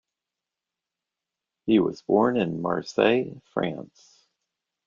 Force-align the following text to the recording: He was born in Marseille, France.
He 1.67 1.77
was 1.77 2.01
born 2.01 2.35
in 2.35 2.59
Marseille, 2.63 3.39
France. 3.53 4.25